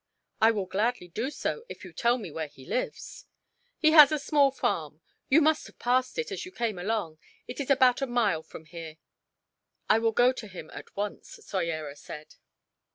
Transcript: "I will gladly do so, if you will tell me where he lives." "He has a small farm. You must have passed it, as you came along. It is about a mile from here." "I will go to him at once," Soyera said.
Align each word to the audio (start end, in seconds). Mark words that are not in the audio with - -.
"I 0.41 0.49
will 0.49 0.65
gladly 0.65 1.09
do 1.09 1.29
so, 1.29 1.63
if 1.69 1.83
you 1.83 1.91
will 1.91 1.95
tell 1.95 2.17
me 2.17 2.31
where 2.31 2.47
he 2.47 2.65
lives." 2.65 3.27
"He 3.77 3.91
has 3.91 4.11
a 4.11 4.17
small 4.17 4.49
farm. 4.49 4.99
You 5.29 5.41
must 5.41 5.67
have 5.67 5.77
passed 5.77 6.17
it, 6.17 6.31
as 6.31 6.43
you 6.43 6.51
came 6.51 6.79
along. 6.79 7.19
It 7.47 7.59
is 7.59 7.69
about 7.69 8.01
a 8.01 8.07
mile 8.07 8.41
from 8.41 8.65
here." 8.65 8.97
"I 9.87 9.99
will 9.99 10.11
go 10.11 10.31
to 10.33 10.47
him 10.47 10.71
at 10.73 10.95
once," 10.95 11.39
Soyera 11.45 11.95
said. 11.95 12.33